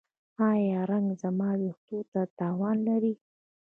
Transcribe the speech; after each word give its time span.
ایا 0.49 0.81
رنګ 0.89 1.07
زما 1.21 1.49
ویښتو 1.59 1.97
ته 2.11 2.21
تاوان 2.39 2.77
لري؟ 2.87 3.13